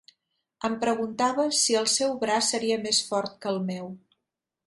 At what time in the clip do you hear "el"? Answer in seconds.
1.81-1.85, 3.55-3.63